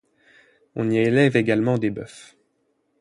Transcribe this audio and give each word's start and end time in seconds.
On 0.73 0.89
y 0.89 0.97
élève 0.97 1.37
également 1.37 1.77
des 1.77 1.91
bœufs. 1.91 2.35